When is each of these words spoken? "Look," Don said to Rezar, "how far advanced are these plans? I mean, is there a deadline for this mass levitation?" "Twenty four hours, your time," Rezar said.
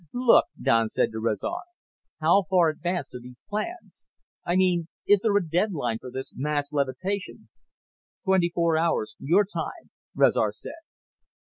"Look," 0.15 0.45
Don 0.59 0.89
said 0.89 1.11
to 1.11 1.19
Rezar, 1.19 1.61
"how 2.21 2.45
far 2.49 2.69
advanced 2.69 3.13
are 3.13 3.19
these 3.19 3.37
plans? 3.47 4.07
I 4.43 4.55
mean, 4.55 4.87
is 5.07 5.19
there 5.21 5.37
a 5.37 5.47
deadline 5.47 5.99
for 5.99 6.09
this 6.09 6.33
mass 6.35 6.73
levitation?" 6.73 7.49
"Twenty 8.25 8.49
four 8.49 8.77
hours, 8.77 9.15
your 9.19 9.45
time," 9.45 9.91
Rezar 10.15 10.53
said. 10.53 10.81